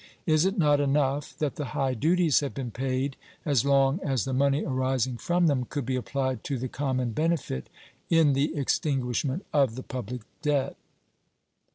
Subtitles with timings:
[0.25, 4.33] Is it not enough that the high duties have been paid as long as the
[4.33, 7.69] money arising from them could be applied to the common benefit
[8.09, 10.75] in the extinguishment of the public debt?